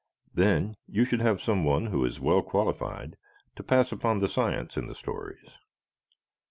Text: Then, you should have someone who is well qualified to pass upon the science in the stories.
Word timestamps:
Then, 0.33 0.77
you 0.87 1.05
should 1.05 1.21
have 1.21 1.39
someone 1.43 1.85
who 1.85 2.03
is 2.05 2.19
well 2.19 2.41
qualified 2.41 3.17
to 3.55 3.61
pass 3.61 3.91
upon 3.91 4.17
the 4.17 4.27
science 4.27 4.75
in 4.75 4.87
the 4.87 4.95
stories. 4.95 5.59